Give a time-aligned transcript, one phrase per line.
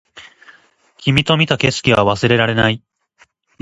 [0.97, 2.81] 君と見た景色は忘れられない